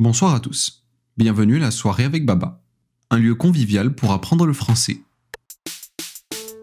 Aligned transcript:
Bonsoir 0.00 0.34
à 0.34 0.40
tous. 0.40 0.86
Bienvenue 1.18 1.56
à 1.56 1.58
la 1.58 1.70
soirée 1.70 2.04
avec 2.04 2.24
Baba, 2.24 2.64
un 3.10 3.18
lieu 3.18 3.34
convivial 3.34 3.94
pour 3.94 4.12
apprendre 4.12 4.46
le 4.46 4.54
français. 4.54 5.02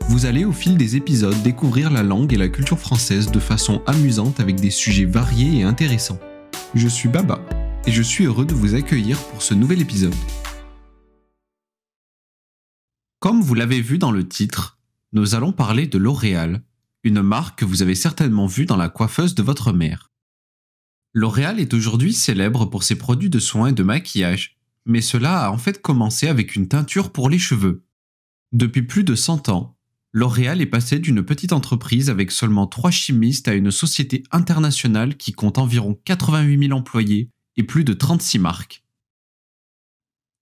Vous 0.10 0.25
allez 0.25 0.44
au 0.44 0.52
fil 0.52 0.75
des 0.75 0.96
épisodes 0.96 1.39
découvrir 1.44 1.92
la 1.92 2.02
langue 2.02 2.34
et 2.34 2.38
la 2.38 2.50
culture 2.50 2.79
française 2.79 3.29
de 3.29 3.38
façon 3.38 3.84
amusante 3.86 4.39
avec 4.39 4.55
des 4.55 4.71
sujets 4.71 5.05
variés 5.05 5.60
et 5.60 5.63
intéressants. 5.63 6.20
Je 6.73 6.88
suis 6.88 7.10
Baba 7.10 7.39
et 7.86 7.92
je 7.92 8.02
suis 8.02 8.26
heureux 8.26 8.47
de 8.47 8.55
vous 8.55 8.73
accueillir 8.73 9.19
pour 9.26 9.44
ce 9.44 9.54
nouvel 9.54 9.81
épisode. 9.81 10.15
Comme 13.19 13.44
vous 13.44 13.54
l'avez 13.54 13.81
vu 13.81 13.99
dans 13.99 14.12
le 14.12 14.28
titre, 14.28 14.79
nous 15.13 15.35
allons 15.35 15.51
parler 15.51 15.85
de 15.85 15.99
L'Oréal, 15.99 16.63
une 17.04 17.22
marque 17.22 17.59
que 17.59 17.66
vous 17.66 17.84
avez 17.84 17.94
certainement 17.94 18.48
vue 18.48 18.66
dans 18.66 18.77
la 18.77 18.90
coiffeuse 18.90 19.35
de 19.35 19.44
votre 19.44 19.73
mère. 19.73 20.09
L'Oréal 21.20 21.59
est 21.59 21.73
aujourd'hui 21.73 22.13
célèbre 22.13 22.66
pour 22.66 22.84
ses 22.84 22.95
produits 22.95 23.31
de 23.31 23.40
soins 23.40 23.70
et 23.70 23.73
de 23.73 23.81
maquillage, 23.81 24.55
mais 24.86 25.02
cela 25.02 25.46
a 25.46 25.50
en 25.50 25.58
fait 25.58 25.82
commencé 25.82 26.28
avec 26.28 26.55
une 26.55 26.68
teinture 26.68 27.12
pour 27.12 27.28
les 27.28 27.40
cheveux. 27.40 27.84
Depuis 28.52 28.84
plus 28.84 29.04
de 29.04 29.16
100 29.16 29.50
ans, 29.50 29.76
L'Oréal 30.12 30.62
est 30.62 30.68
passé 30.68 31.00
d'une 31.00 31.24
petite 31.24 31.54
entreprise 31.54 32.12
avec 32.12 32.30
seulement 32.30 32.68
trois 32.68 32.91
chimistes 32.91 33.48
à 33.48 33.55
une 33.55 33.72
société 33.72 34.22
internationale 34.30 35.18
qui 35.18 35.32
compte 35.32 35.58
environ 35.58 36.00
88 36.05 36.68
000 36.68 36.77
employés 36.77 37.32
et 37.55 37.63
plus 37.63 37.84
de 37.84 37.94
36 37.94 38.38
marques. 38.38 38.84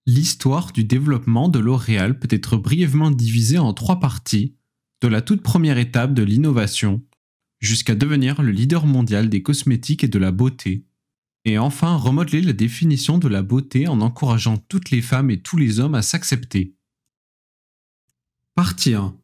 L'histoire 0.04 0.72
du 0.72 0.84
développement 0.84 1.48
de 1.48 1.58
L'Oréal 1.58 2.18
peut 2.18 2.28
être 2.30 2.58
brièvement 2.58 3.10
divisée 3.10 3.56
en 3.56 3.72
trois 3.72 3.98
parties, 3.98 4.56
de 5.00 5.08
la 5.08 5.22
toute 5.22 5.40
première 5.40 5.78
étape 5.78 6.12
de 6.12 6.22
l'innovation 6.22 7.02
jusqu'à 7.60 7.94
devenir 7.94 8.42
le 8.42 8.52
leader 8.52 8.86
mondial 8.86 9.28
des 9.28 9.42
cosmétiques 9.42 10.04
et 10.04 10.08
de 10.08 10.18
la 10.18 10.32
beauté, 10.32 10.84
et 11.44 11.58
enfin 11.58 11.96
remodeler 11.96 12.42
la 12.42 12.52
définition 12.52 13.18
de 13.18 13.28
la 13.28 13.42
beauté 13.42 13.86
en 13.86 14.00
encourageant 14.00 14.56
toutes 14.56 14.90
les 14.90 15.02
femmes 15.02 15.30
et 15.30 15.40
tous 15.40 15.56
les 15.56 15.78
hommes 15.78 15.94
à 15.94 16.02
s'accepter. 16.02 16.74
Partie 18.54 18.94
1. 18.94 19.16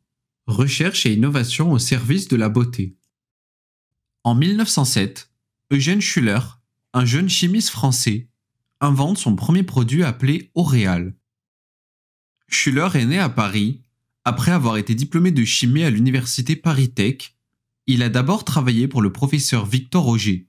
Recherche 0.47 1.07
et 1.07 1.15
innovation 1.15 1.73
au 1.73 1.79
service 1.79 2.29
de 2.29 2.37
la 2.37 2.49
beauté. 2.49 2.97
En 4.25 4.35
1907, 4.35 5.31
Eugène 5.73 6.01
Schuller, 6.01 6.39
un 6.93 7.05
jeune 7.05 7.29
chimiste 7.29 7.71
français, 7.71 8.29
invente 8.81 9.19
son 9.19 9.35
premier 9.35 9.63
produit 9.63 10.05
appelé 10.05 10.51
Oréal. 10.55 11.15
Schuller 12.49 12.89
est 12.95 13.07
né 13.07 13.19
à 13.19 13.29
Paris, 13.29 13.81
après 14.25 14.53
avoir 14.53 14.77
été 14.77 14.95
diplômé 14.95 15.33
de 15.33 15.45
chimie 15.45 15.83
à 15.83 15.91
l'université 15.91 16.55
Paris 16.55 16.91
Tech 16.91 17.35
il 17.87 18.03
a 18.03 18.09
d'abord 18.09 18.45
travaillé 18.45 18.89
pour 18.89 19.03
le 19.03 19.13
professeur 19.13 19.67
Victor 19.67 20.05
Roger. 20.05 20.47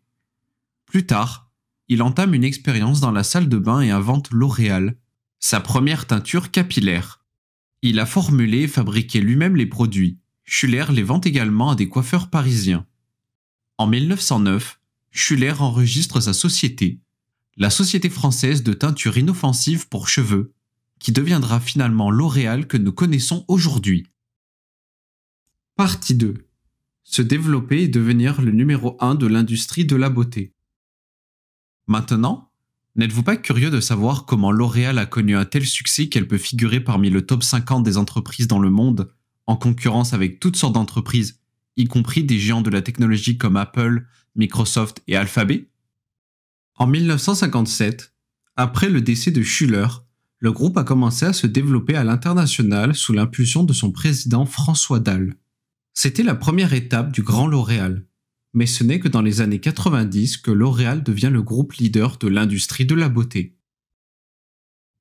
Plus 0.85 1.05
tard, 1.05 1.51
il 1.87 2.01
entame 2.01 2.33
une 2.33 2.43
expérience 2.43 2.99
dans 2.99 3.11
la 3.11 3.23
salle 3.23 3.49
de 3.49 3.57
bain 3.57 3.81
et 3.81 3.91
invente 3.91 4.31
L'Oréal, 4.31 4.97
sa 5.39 5.59
première 5.59 6.05
teinture 6.05 6.51
capillaire. 6.51 7.23
Il 7.81 7.99
a 7.99 8.05
formulé 8.05 8.61
et 8.61 8.67
fabriqué 8.67 9.19
lui-même 9.19 9.55
les 9.55 9.65
produits. 9.65 10.19
Schuller 10.45 10.85
les 10.91 11.03
vend 11.03 11.21
également 11.21 11.71
à 11.71 11.75
des 11.75 11.89
coiffeurs 11.89 12.29
parisiens. 12.29 12.85
En 13.77 13.87
1909, 13.87 14.79
Schuller 15.11 15.53
enregistre 15.59 16.21
sa 16.21 16.33
société, 16.33 16.99
la 17.57 17.69
Société 17.69 18.09
française 18.09 18.63
de 18.63 18.73
teinture 18.73 19.17
inoffensive 19.17 19.87
pour 19.89 20.07
cheveux, 20.07 20.53
qui 20.99 21.11
deviendra 21.11 21.59
finalement 21.59 22.09
L'Oréal 22.09 22.67
que 22.67 22.77
nous 22.77 22.93
connaissons 22.93 23.45
aujourd'hui. 23.47 24.07
Partie 25.75 26.15
2 26.15 26.47
se 27.03 27.21
développer 27.21 27.83
et 27.83 27.87
devenir 27.87 28.41
le 28.41 28.51
numéro 28.51 28.97
1 28.99 29.15
de 29.15 29.27
l'industrie 29.27 29.85
de 29.85 29.95
la 29.95 30.09
beauté. 30.09 30.53
Maintenant, 31.87 32.51
n'êtes-vous 32.95 33.23
pas 33.23 33.37
curieux 33.37 33.69
de 33.69 33.79
savoir 33.79 34.25
comment 34.25 34.51
L'Oréal 34.51 34.97
a 34.97 35.05
connu 35.05 35.35
un 35.35 35.45
tel 35.45 35.65
succès 35.65 36.07
qu'elle 36.07 36.27
peut 36.27 36.37
figurer 36.37 36.79
parmi 36.79 37.09
le 37.09 37.25
top 37.25 37.43
50 37.43 37.83
des 37.83 37.97
entreprises 37.97 38.47
dans 38.47 38.59
le 38.59 38.69
monde, 38.69 39.11
en 39.47 39.57
concurrence 39.57 40.13
avec 40.13 40.39
toutes 40.39 40.55
sortes 40.55 40.73
d'entreprises, 40.73 41.41
y 41.75 41.85
compris 41.85 42.23
des 42.23 42.39
géants 42.39 42.61
de 42.61 42.69
la 42.69 42.81
technologie 42.81 43.37
comme 43.37 43.57
Apple, 43.57 44.05
Microsoft 44.35 45.01
et 45.07 45.15
Alphabet? 45.15 45.69
En 46.75 46.87
1957, 46.87 48.13
après 48.55 48.89
le 48.89 49.01
décès 49.01 49.31
de 49.31 49.43
Schuller, 49.43 49.87
le 50.39 50.51
groupe 50.51 50.77
a 50.77 50.83
commencé 50.83 51.25
à 51.25 51.33
se 51.33 51.47
développer 51.47 51.95
à 51.95 52.03
l'international 52.03 52.95
sous 52.95 53.13
l'impulsion 53.13 53.63
de 53.63 53.73
son 53.73 53.91
président 53.91 54.45
François 54.45 54.99
Dalle. 54.99 55.35
C'était 55.93 56.23
la 56.23 56.35
première 56.35 56.73
étape 56.73 57.11
du 57.11 57.21
Grand 57.21 57.47
L'Oréal. 57.47 58.05
Mais 58.53 58.65
ce 58.65 58.83
n'est 58.83 58.99
que 58.99 59.07
dans 59.07 59.21
les 59.21 59.41
années 59.41 59.59
90 59.59 60.37
que 60.37 60.51
L'Oréal 60.51 61.03
devient 61.03 61.29
le 61.31 61.43
groupe 61.43 61.73
leader 61.73 62.17
de 62.17 62.27
l'industrie 62.27 62.85
de 62.85 62.95
la 62.95 63.09
beauté. 63.09 63.57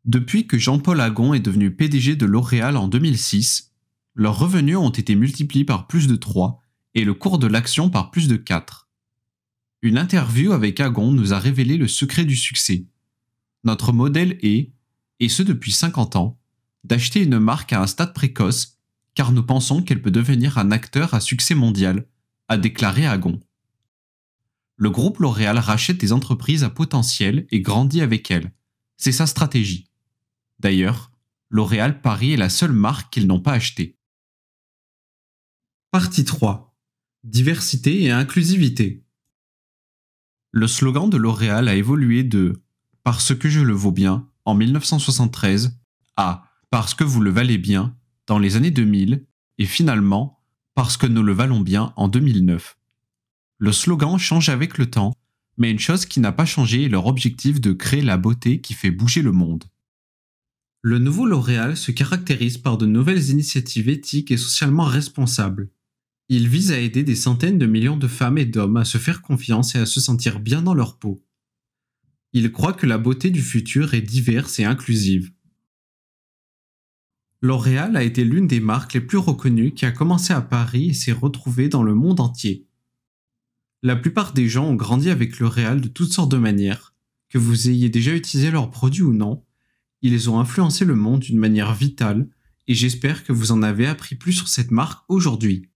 Depuis 0.05 0.47
que 0.47 0.59
Jean-Paul 0.59 1.01
Agon 1.01 1.33
est 1.33 1.41
devenu 1.41 1.75
PDG 1.75 2.17
de 2.17 2.27
L'Oréal 2.27 2.77
en 2.77 2.89
2006, 2.89 3.73
leurs 4.15 4.39
revenus 4.39 4.77
ont 4.77 4.91
été 4.91 5.15
multipliés 5.15 5.65
par 5.65 5.87
plus 5.87 6.07
de 6.07 6.17
3 6.17 6.61
et 6.95 7.05
le 7.05 7.15
cours 7.15 7.39
de 7.39 7.47
l'action 7.47 7.89
par 7.89 8.11
plus 8.11 8.29
de 8.29 8.37
4. 8.37 8.91
Une 9.81 9.97
interview 9.97 10.53
avec 10.53 10.79
Agon 10.81 11.13
nous 11.13 11.33
a 11.33 11.39
révélé 11.39 11.77
le 11.77 11.89
secret 11.89 12.25
du 12.25 12.37
succès. 12.37 12.87
Notre 13.65 13.93
modèle 13.93 14.39
est, 14.43 14.73
et 15.21 15.29
ce 15.29 15.43
depuis 15.43 15.73
50 15.73 16.17
ans, 16.17 16.39
d'acheter 16.85 17.23
une 17.23 17.39
marque 17.39 17.73
à 17.73 17.81
un 17.81 17.87
stade 17.87 18.13
précoce 18.13 18.79
car 19.15 19.33
nous 19.33 19.43
pensons 19.43 19.83
qu'elle 19.83 20.03
peut 20.03 20.11
devenir 20.11 20.59
un 20.59 20.71
acteur 20.71 21.15
à 21.15 21.21
succès 21.21 21.55
mondial, 21.55 22.07
a 22.49 22.57
déclaré 22.57 23.07
Agon. 23.07 23.41
Le 24.77 24.91
groupe 24.91 25.19
L'Oréal 25.19 25.59
rachète 25.59 25.99
des 25.99 26.13
entreprises 26.13 26.65
à 26.65 26.71
potentiel 26.71 27.47
et 27.51 27.61
grandit 27.61 28.01
avec 28.01 28.31
elles. 28.31 28.53
C'est 28.97 29.13
sa 29.13 29.27
stratégie. 29.27 29.89
D'ailleurs, 30.59 31.11
L'Oréal 31.51 32.01
Paris 32.01 32.33
est 32.33 32.39
la 32.39 32.49
seule 32.49 32.73
marque 32.73 33.13
qu'ils 33.13 33.27
n'ont 33.27 33.41
pas 33.41 33.53
achetée. 33.53 33.99
Partie 35.91 36.25
3. 36.25 36.75
Diversité 37.25 38.03
et 38.03 38.11
inclusivité. 38.11 39.05
Le 40.51 40.67
slogan 40.67 41.11
de 41.11 41.17
L'Oréal 41.19 41.69
a 41.69 41.75
évolué 41.75 42.25
de 42.25 42.63
Parce 43.05 43.35
que 43.35 43.49
je 43.49 43.61
le 43.61 43.75
vaux 43.75 43.93
bien 43.93 44.29
en 44.45 44.55
1973 44.55 45.79
à 46.17 46.45
Parce 46.71 46.95
que 46.95 47.05
vous 47.05 47.21
le 47.21 47.31
valez 47.31 47.59
bien 47.59 47.97
dans 48.27 48.39
les 48.39 48.57
années 48.57 48.71
2000 48.71 49.27
et 49.59 49.67
finalement 49.67 50.39
parce 50.75 50.97
que 50.97 51.07
nous 51.07 51.23
le 51.23 51.33
valons 51.33 51.61
bien 51.61 51.93
en 51.97 52.09
2009. 52.09 52.79
Le 53.59 53.73
slogan 53.73 54.19
change 54.19 54.49
avec 54.49 54.79
le 54.79 54.91
temps, 54.91 55.13
mais 55.57 55.71
une 55.71 55.79
chose 55.79 56.07
qui 56.07 56.21
n'a 56.21 56.33
pas 56.33 56.47
changé 56.47 56.85
est 56.85 56.89
leur 56.89 57.07
objectif 57.07 57.61
de 57.61 57.73
créer 57.73 58.03
la 58.03 58.17
beauté 58.17 58.61
qui 58.61 58.75
fait 58.75 58.91
bouger 58.91 59.23
le 59.23 59.33
monde. 59.33 59.65
Le 60.81 60.99
nouveau 60.99 61.27
L'Oréal 61.27 61.77
se 61.77 61.93
caractérise 61.93 62.59
par 62.59 62.77
de 62.77 62.87
nouvelles 62.87 63.31
initiatives 63.31 63.89
éthiques 63.89 64.33
et 64.33 64.37
socialement 64.37 64.85
responsables. 64.85 65.71
Il 66.29 66.49
vise 66.49 66.73
à 66.73 66.81
aider 66.81 67.05
des 67.05 67.15
centaines 67.15 67.59
de 67.59 67.67
millions 67.67 67.97
de 67.97 68.09
femmes 68.09 68.39
et 68.39 68.47
d'hommes 68.47 68.79
à 68.79 68.85
se 68.85 68.99
faire 68.99 69.23
confiance 69.23 69.75
et 69.75 69.79
à 69.79 69.87
se 69.87 70.01
sentir 70.01 70.41
bien 70.41 70.63
dans 70.63 70.75
leur 70.75 70.99
peau. 70.99 71.23
Il 72.33 72.51
croit 72.51 72.73
que 72.73 72.87
la 72.87 72.99
beauté 72.99 73.31
du 73.31 73.43
futur 73.43 73.95
est 73.95 74.01
diverse 74.01 74.59
et 74.59 74.65
inclusive. 74.65 75.31
L'Oréal 77.43 77.97
a 77.97 78.05
été 78.05 78.25
l'une 78.25 78.47
des 78.47 78.61
marques 78.61 78.95
les 78.95 79.01
plus 79.01 79.19
reconnues 79.19 79.75
qui 79.75 79.85
a 79.85 79.91
commencé 79.91 80.33
à 80.33 80.41
Paris 80.41 80.91
et 80.91 80.95
s'est 80.95 81.13
retrouvée 81.13 81.69
dans 81.69 81.83
le 81.83 81.95
monde 81.95 82.21
entier. 82.21 82.69
La 83.83 83.97
plupart 83.97 84.33
des 84.33 84.49
gens 84.49 84.67
ont 84.67 84.77
grandi 84.77 85.11
avec 85.11 85.41
L'Oréal 85.41 85.81
de 85.81 85.89
toutes 85.89 86.13
sortes 86.13 86.31
de 86.31 86.37
manières, 86.37 86.95
que 87.29 87.39
vous 87.39 87.69
ayez 87.69 87.89
déjà 87.89 88.15
utilisé 88.15 88.53
leurs 88.53 88.71
produits 88.71 89.03
ou 89.03 89.13
non, 89.13 89.45
ils 90.03 90.31
ont 90.31 90.39
influencé 90.39 90.85
le 90.85 90.95
monde 90.95 91.21
d'une 91.21 91.39
manière 91.39 91.75
vitale 91.75 92.29
et 92.69 92.75
j'espère 92.75 93.25
que 93.25 93.33
vous 93.33 93.51
en 93.51 93.63
avez 93.63 93.89
appris 93.89 94.15
plus 94.15 94.33
sur 94.33 94.47
cette 94.49 94.71
marque 94.71 95.05
aujourd'hui. 95.09 95.69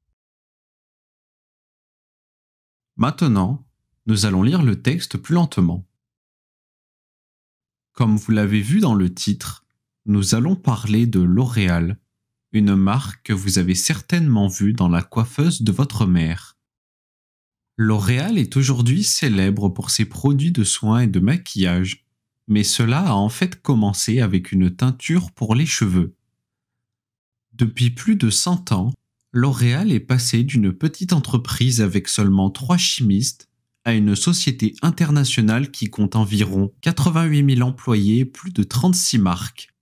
Maintenant, 2.97 3.67
nous 4.07 4.25
allons 4.25 4.43
lire 4.45 4.63
le 4.63 4.81
texte 4.81 5.17
plus 5.17 5.35
lentement. 5.35 5.85
Comme 7.93 8.17
vous 8.17 8.31
l'avez 8.31 8.61
vu 8.61 8.79
dans 8.79 8.95
le 8.95 9.13
titre, 9.13 9.66
nous 10.07 10.37
allons 10.37 10.55
parler 10.55 11.07
de 11.07 11.19
L'Oréal, 11.19 11.99
une 12.53 12.77
marque 12.77 13.27
que 13.27 13.33
vous 13.33 13.59
avez 13.59 13.75
certainement 13.75 14.47
vue 14.47 14.73
dans 14.73 14.89
la 14.89 15.03
coiffeuse 15.03 15.63
de 15.63 15.73
votre 15.73 16.07
mère. 16.07 16.57
L'Oréal 17.77 18.39
est 18.39 18.57
aujourd'hui 18.57 19.03
célèbre 19.03 19.69
pour 19.69 19.91
ses 19.91 20.05
produits 20.05 20.53
de 20.53 20.63
soins 20.63 21.01
et 21.01 21.07
de 21.09 21.19
maquillage, 21.19 22.07
mais 22.47 22.63
cela 22.63 23.01
a 23.01 23.13
en 23.15 23.29
fait 23.29 23.61
commencé 23.61 24.21
avec 24.21 24.53
une 24.53 24.71
teinture 24.71 25.33
pour 25.33 25.57
les 25.57 25.67
cheveux. 25.67 26.15
Depuis 27.53 27.91
plus 27.91 28.15
de 28.15 28.31
100 28.31 28.71
ans, 28.73 28.93
L'Oréal 29.33 29.91
est 29.91 30.01
passé 30.01 30.45
d'une 30.45 30.73
petite 30.73 31.13
entreprise 31.13 31.81
avec 31.81 32.07
seulement 32.07 32.49
trois 32.49 32.79
chimistes 32.79 33.49
à 33.85 33.93
une 33.93 34.15
société 34.15 34.75
internationale 34.83 35.71
qui 35.73 35.91
compte 35.91 36.15
environ 36.15 36.73
88 36.83 37.57
000 37.57 37.69
employés 37.69 38.21
et 38.21 38.25
plus 38.25 38.53
de 38.53 38.63
36 38.63 39.19
marques. 39.19 39.76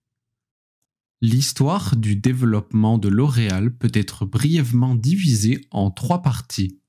L'histoire 1.27 1.97
du 1.97 2.17
développement 2.17 2.99
de 2.99 3.09
L'Oréal 3.09 3.75
peut 3.75 3.91
être 3.95 4.27
brièvement 4.27 4.95
divisée 4.95 5.67
en 5.71 5.91
trois 5.91 6.21
parties, 6.21 6.83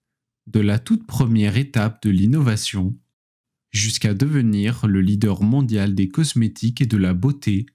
de 0.46 0.60
la 0.60 0.78
toute 0.78 1.08
première 1.08 1.56
étape 1.56 2.04
de 2.04 2.10
l'innovation 2.10 3.00
jusqu'à 3.72 4.14
devenir 4.14 4.88
le 4.88 5.00
leader 5.00 5.42
mondial 5.42 5.96
des 5.96 6.10
cosmétiques 6.10 6.82
et 6.82 6.86
de 6.86 6.98
la 6.98 7.14
beauté, 7.14 7.66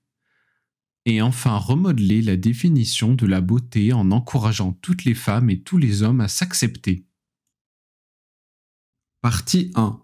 et 1.06 1.22
enfin 1.22 1.56
remodeler 1.56 2.20
la 2.20 2.36
définition 2.36 3.14
de 3.14 3.24
la 3.24 3.40
beauté 3.40 3.94
en 3.94 4.10
encourageant 4.10 4.74
toutes 4.82 5.04
les 5.04 5.14
femmes 5.14 5.48
et 5.48 5.62
tous 5.62 5.78
les 5.78 6.02
hommes 6.02 6.20
à 6.20 6.28
s'accepter. 6.28 7.06
Partie 9.22 9.72
1 9.76 9.98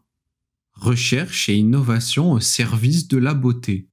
Recherche 0.73 1.51
et 1.51 1.57
innovation 1.57 2.33
au 2.33 2.41
service 2.41 3.09
de 3.09 3.19
la 3.19 3.35
beauté. 3.35 3.91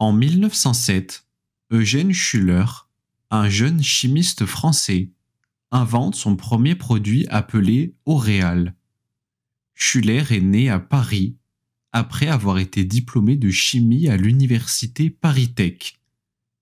En 0.00 0.12
1907, 0.12 1.26
Eugène 1.72 2.12
Schuller, 2.12 2.64
un 3.32 3.48
jeune 3.48 3.82
chimiste 3.82 4.46
français, 4.46 5.10
invente 5.72 6.14
son 6.14 6.36
premier 6.36 6.76
produit 6.76 7.26
appelé 7.30 7.96
Auréal. 8.04 8.76
Schuller 9.74 10.22
est 10.30 10.40
né 10.40 10.70
à 10.70 10.78
Paris 10.78 11.36
après 11.90 12.28
avoir 12.28 12.58
été 12.58 12.84
diplômé 12.84 13.34
de 13.36 13.50
chimie 13.50 14.08
à 14.08 14.16
l'université 14.16 15.10
Paris 15.10 15.52
Tech. 15.52 15.98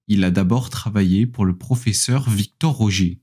Il 0.09 0.25
a 0.25 0.31
d'abord 0.31 0.71
travaillé 0.71 1.27
pour 1.27 1.45
le 1.45 1.59
professeur 1.59 2.31
Victor 2.31 2.75
Roger. 2.75 3.21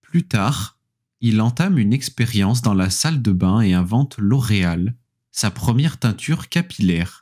Plus 0.00 0.26
tard, 0.26 0.78
il 1.20 1.42
entame 1.42 1.78
une 1.78 1.92
expérience 1.92 2.62
dans 2.62 2.74
la 2.74 2.88
salle 2.88 3.20
de 3.20 3.32
bain 3.32 3.60
et 3.60 3.74
invente 3.74 4.16
L'Oréal, 4.16 4.96
sa 5.32 5.50
première 5.50 5.98
teinture 5.98 6.48
capillaire. 6.48 7.21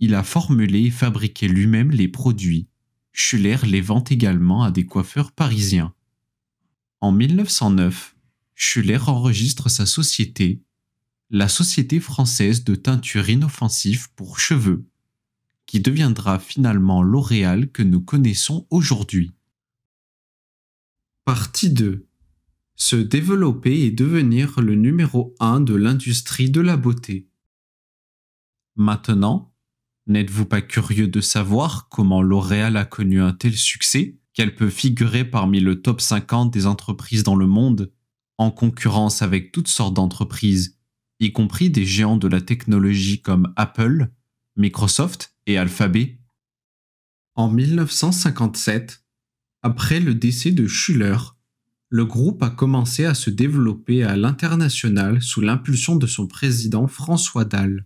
Il 0.00 0.14
a 0.14 0.24
formulé 0.24 0.86
et 0.86 0.90
fabriqué 0.90 1.46
lui-même 1.46 1.90
les 1.90 2.08
produits. 2.08 2.66
Schuller 3.12 3.58
les 3.64 3.80
vend 3.80 4.02
également 4.02 4.62
à 4.62 4.70
des 4.70 4.86
coiffeurs 4.86 5.32
parisiens. 5.32 5.94
En 7.00 7.12
1909, 7.12 8.16
Schuller 8.54 9.08
enregistre 9.08 9.68
sa 9.68 9.86
société, 9.86 10.62
la 11.30 11.48
Société 11.48 12.00
française 12.00 12.64
de 12.64 12.74
teinture 12.74 13.28
inoffensive 13.28 14.12
pour 14.14 14.40
cheveux, 14.40 14.86
qui 15.66 15.80
deviendra 15.80 16.38
finalement 16.38 17.02
L'Oréal 17.02 17.70
que 17.70 17.82
nous 17.82 18.00
connaissons 18.00 18.66
aujourd'hui. 18.70 19.32
Partie 21.24 21.70
2 21.70 22.10
se 22.80 22.96
développer 22.96 23.82
et 23.82 23.90
devenir 23.90 24.58
le 24.62 24.74
numéro 24.74 25.34
un 25.38 25.60
de 25.60 25.74
l'industrie 25.74 26.50
de 26.50 26.62
la 26.62 26.78
beauté. 26.78 27.28
Maintenant, 28.74 29.49
n'êtes-vous 30.10 30.44
pas 30.44 30.60
curieux 30.60 31.08
de 31.08 31.20
savoir 31.20 31.88
comment 31.88 32.20
L'Oréal 32.20 32.76
a 32.76 32.84
connu 32.84 33.22
un 33.22 33.32
tel 33.32 33.54
succès? 33.54 34.18
Qu'elle 34.34 34.54
peut 34.54 34.70
figurer 34.70 35.24
parmi 35.24 35.60
le 35.60 35.82
top 35.82 36.00
50 36.00 36.52
des 36.52 36.66
entreprises 36.66 37.22
dans 37.22 37.36
le 37.36 37.46
monde, 37.46 37.92
en 38.38 38.50
concurrence 38.50 39.22
avec 39.22 39.52
toutes 39.52 39.68
sortes 39.68 39.94
d'entreprises, 39.94 40.78
y 41.20 41.32
compris 41.32 41.70
des 41.70 41.84
géants 41.84 42.16
de 42.16 42.28
la 42.28 42.40
technologie 42.40 43.22
comme 43.22 43.52
Apple, 43.56 44.10
Microsoft 44.56 45.34
et 45.46 45.58
Alphabet? 45.58 46.20
En 47.34 47.48
1957, 47.48 49.04
après 49.62 50.00
le 50.00 50.14
décès 50.14 50.52
de 50.52 50.66
Schuller, 50.66 51.16
le 51.88 52.04
groupe 52.04 52.42
a 52.42 52.50
commencé 52.50 53.04
à 53.04 53.14
se 53.14 53.30
développer 53.30 54.04
à 54.04 54.16
l'international 54.16 55.20
sous 55.22 55.40
l'impulsion 55.40 55.96
de 55.96 56.06
son 56.06 56.26
président 56.26 56.86
François 56.86 57.44
Dalle. 57.44 57.84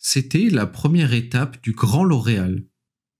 C'était 0.00 0.48
la 0.48 0.66
première 0.66 1.12
étape 1.12 1.60
du 1.60 1.72
Grand 1.72 2.04
L'Oréal, 2.04 2.64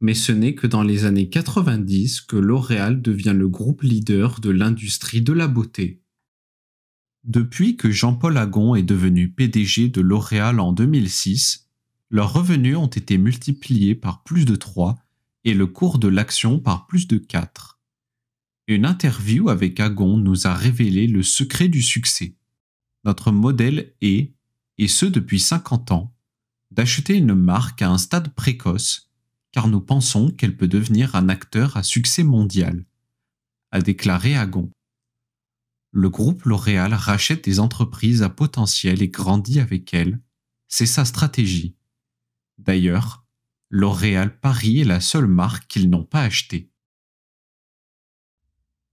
mais 0.01 0.15
ce 0.15 0.31
n'est 0.31 0.55
que 0.55 0.69
dans 0.69 0.85
les 0.85 1.07
années 1.07 1.29
90 1.29 2.21
que 2.21 2.37
L'Oréal 2.37 3.03
devient 3.03 3.35
le 3.37 3.49
groupe 3.49 3.83
leader 3.83 4.41
de 4.41 4.51
l'industrie 4.51 5.21
de 5.21 5.33
la 5.33 5.49
beauté. 5.49 6.01
Depuis 7.25 7.77
que 7.77 7.91
Jean-Paul 7.91 8.37
Agon 8.39 8.77
est 8.77 8.85
devenu 8.85 9.29
PDG 9.29 9.89
de 9.89 10.01
L'Oréal 10.01 10.61
en 10.61 10.73
2006, 10.73 11.69
leurs 12.11 12.33
revenus 12.33 12.77
ont 12.77 12.87
été 12.87 13.19
multipliés 13.19 13.97
par 13.97 14.23
plus 14.23 14.45
de 14.45 14.55
3 14.55 14.97
et 15.43 15.55
le 15.55 15.67
cours 15.67 15.99
de 15.99 16.07
l'action 16.07 16.61
par 16.61 16.87
plus 16.87 17.09
de 17.09 17.19
4. 17.19 17.81
Une 18.69 18.87
interview 18.87 19.49
avec 19.49 19.81
Agon 19.81 20.17
nous 20.17 20.47
a 20.47 20.55
révélé 20.55 21.09
le 21.09 21.25
secret 21.25 21.67
du 21.67 21.83
succès. 21.83 22.37
Notre 23.05 23.33
modèle 23.33 23.95
est, 24.01 24.33
et 24.79 24.87
ce 24.87 25.07
depuis 25.07 25.41
50 25.41 25.91
ans, 25.91 26.15
d'acheter 26.79 27.17
une 27.17 27.35
marque 27.35 27.83
à 27.83 27.91
un 27.91 27.99
stade 27.99 28.33
précoce, 28.35 29.11
car 29.51 29.67
nous 29.67 29.81
pensons 29.81 30.31
qu'elle 30.31 30.57
peut 30.57 30.69
devenir 30.69 31.17
un 31.17 31.29
acteur 31.29 31.77
à 31.77 31.83
succès 31.83 32.23
mondial, 32.23 32.87
a 33.73 33.81
déclaré 33.81 34.37
Agon. 34.37 34.71
Le 35.91 36.09
groupe 36.09 36.45
L'Oréal 36.45 36.95
rachète 36.95 37.43
des 37.43 37.59
entreprises 37.59 38.23
à 38.23 38.29
potentiel 38.29 39.03
et 39.03 39.09
grandit 39.09 39.59
avec 39.59 39.93
elles. 39.93 40.21
C'est 40.69 40.87
sa 40.87 41.05
stratégie. 41.05 41.75
D'ailleurs, 42.59 43.27
L'Oréal 43.71 44.39
Paris 44.39 44.83
est 44.83 44.85
la 44.85 45.01
seule 45.01 45.27
marque 45.27 45.67
qu'ils 45.67 45.91
n'ont 45.91 46.05
pas 46.05 46.23
achetée. 46.23 46.71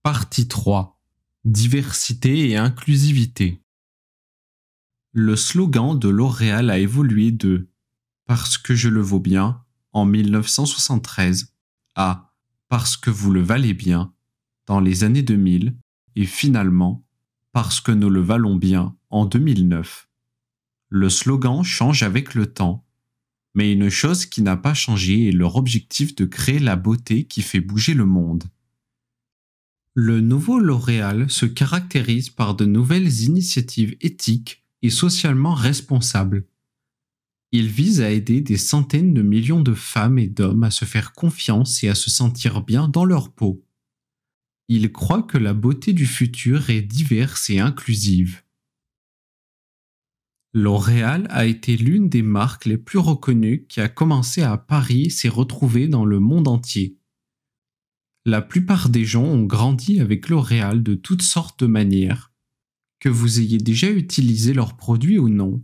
Partie 0.02 0.48
3 0.48 1.00
Diversité 1.44 2.50
et 2.50 2.58
inclusivité. 2.58 3.62
Le 5.12 5.36
slogan 5.36 6.00
de 6.00 6.10
L'Oréal 6.10 6.72
a 6.72 6.80
évolué 6.80 7.32
de 7.32 7.70
Parce 8.26 8.58
que 8.58 8.74
je 8.74 8.90
le 8.90 9.02
vaux 9.02 9.20
bien 9.20 9.64
en 9.94 10.06
1973 10.06 11.54
à 11.96 12.34
Parce 12.70 12.98
que 12.98 13.12
vous 13.12 13.32
le 13.32 13.42
valez 13.42 13.74
bien 13.74 14.14
dans 14.66 14.80
les 14.80 15.04
années 15.04 15.22
2000 15.22 15.76
et 16.16 16.26
finalement 16.26 17.06
Parce 17.52 17.80
que 17.82 17.92
nous 17.92 18.10
le 18.10 18.22
valons 18.22 18.56
bien 18.56 18.96
en 19.12 19.26
2009. 19.26 20.10
Le 20.90 21.10
slogan 21.10 21.64
change 21.64 22.04
avec 22.04 22.34
le 22.34 22.52
temps, 22.52 22.86
mais 23.54 23.72
une 23.72 23.90
chose 23.90 24.26
qui 24.26 24.42
n'a 24.42 24.58
pas 24.58 24.74
changé 24.74 25.30
est 25.30 25.32
leur 25.32 25.56
objectif 25.56 26.16
de 26.16 26.26
créer 26.26 26.60
la 26.60 26.76
beauté 26.76 27.26
qui 27.26 27.42
fait 27.42 27.62
bouger 27.62 27.94
le 27.94 28.06
monde. 28.06 28.44
Le 29.94 30.20
nouveau 30.20 30.60
L'Oréal 30.60 31.30
se 31.30 31.46
caractérise 31.46 32.30
par 32.30 32.56
de 32.56 32.66
nouvelles 32.66 33.22
initiatives 33.22 33.96
éthiques 34.02 34.66
et 34.82 34.90
socialement 34.90 35.54
responsables. 35.54 36.46
Il 37.52 37.68
vise 37.68 38.02
à 38.02 38.12
aider 38.12 38.42
des 38.42 38.58
centaines 38.58 39.14
de 39.14 39.22
millions 39.22 39.62
de 39.62 39.74
femmes 39.74 40.20
et 40.20 40.28
d'hommes 40.28 40.64
à 40.64 40.72
se 40.72 40.86
faire 40.86 41.14
confiance 41.14 41.84
et 41.84 41.90
à 41.90 41.96
se 41.96 42.10
sentir 42.10 42.62
bien 42.62 42.88
dans 42.88 43.06
leur 43.06 43.34
peau. 43.34 43.64
Il 44.68 44.92
croit 44.92 45.24
que 45.24 45.38
la 45.38 45.54
beauté 45.54 45.94
du 45.94 46.06
futur 46.06 46.70
est 46.70 46.82
diverse 46.82 47.50
et 47.50 47.60
inclusive. 47.60 48.42
L'Oréal 50.54 51.28
a 51.30 51.46
été 51.46 51.76
l'une 51.76 52.10
des 52.10 52.22
marques 52.22 52.66
les 52.66 52.78
plus 52.78 52.98
reconnues 52.98 53.66
qui 53.68 53.82
a 53.82 53.90
commencé 53.90 54.42
à 54.42 54.58
Paris 54.58 55.04
et 55.04 55.10
s'est 55.10 55.30
retrouvée 55.30 55.88
dans 55.88 56.06
le 56.06 56.20
monde 56.20 56.48
entier. 56.48 56.98
La 58.24 58.42
plupart 58.42 58.90
des 58.90 59.06
gens 59.06 59.26
ont 59.26 59.44
grandi 59.44 60.00
avec 60.00 60.30
L'Oréal 60.30 60.82
de 60.82 60.96
toutes 60.96 61.22
sortes 61.22 61.60
de 61.60 61.68
manières. 61.68 62.32
Que 63.00 63.10
vous 63.10 63.40
ayez 63.40 63.60
déjà 63.60 63.92
utilisé 63.92 64.54
leurs 64.54 64.78
produits 64.78 65.20
ou 65.20 65.30
non, 65.30 65.62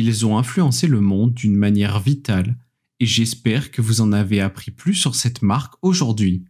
ils 0.00 0.26
ont 0.26 0.36
influencé 0.36 0.86
le 0.86 1.00
monde 1.00 1.34
d'une 1.34 1.56
manière 1.56 2.00
vitale 2.00 2.58
et 3.00 3.06
j'espère 3.06 3.70
que 3.70 3.80
vous 3.80 4.00
en 4.00 4.12
avez 4.12 4.40
appris 4.40 4.70
plus 4.70 4.94
sur 4.94 5.14
cette 5.14 5.42
marque 5.42 5.74
aujourd'hui. 5.82 6.44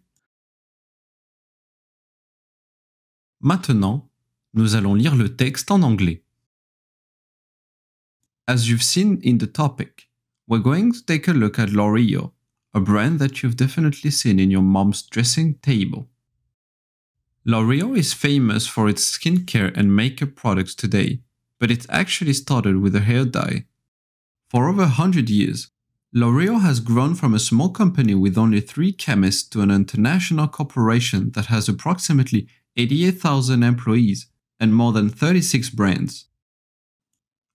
Maintenant, 3.40 4.10
nous 4.54 4.74
allons 4.74 4.94
lire 4.94 5.14
le 5.14 5.36
texte 5.36 5.70
en 5.70 5.82
anglais. 5.82 6.24
As 8.46 8.66
you've 8.66 8.82
seen 8.82 9.18
in 9.24 9.38
the 9.38 9.50
topic, 9.50 10.10
we're 10.48 10.62
going 10.62 10.92
to 10.92 11.00
take 11.04 11.28
a 11.28 11.32
look 11.32 11.58
at 11.58 11.66
L'Oreal 11.66 12.30
a 12.74 12.80
brand 12.80 13.20
that 13.20 13.42
you've 13.42 13.56
definitely 13.56 14.10
seen 14.10 14.40
in 14.40 14.50
your 14.50 14.62
mom's 14.62 15.02
dressing 15.02 15.54
table. 15.62 16.08
L'Oreal 17.44 17.96
is 17.96 18.12
famous 18.12 18.66
for 18.66 18.88
its 18.88 19.16
skincare 19.16 19.72
and 19.76 19.94
makeup 19.94 20.34
products 20.34 20.74
today, 20.74 21.20
but 21.58 21.70
it 21.70 21.87
actually 21.88 22.32
started 22.32 22.80
with 22.80 22.94
a 22.94 23.00
hair 23.00 23.25
dye. 23.25 23.64
For 24.49 24.68
over 24.68 24.82
100 24.82 25.30
years, 25.30 25.70
L'Oreal 26.12 26.61
has 26.61 26.78
grown 26.78 27.14
from 27.14 27.34
a 27.34 27.40
small 27.40 27.70
company 27.70 28.14
with 28.14 28.38
only 28.38 28.61
three 28.61 28.92
chemists 28.92 29.49
to 29.49 29.61
an 29.62 29.70
international 29.70 30.46
corporation 30.46 31.32
that 31.32 31.46
has 31.46 31.68
approximately 31.68 32.46
88,000 32.76 33.62
employees 33.62 34.28
and 34.61 34.75
more 34.75 34.92
than 34.92 35.08
36 35.08 35.70
brands. 35.70 36.26